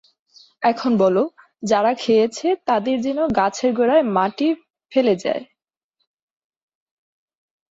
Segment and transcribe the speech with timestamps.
[0.63, 1.23] এখন বলো,
[1.63, 4.47] যারা খেয়েছে তারা যেন গাছের গোড়ায় মাটি
[4.91, 5.43] ফেলে যায়।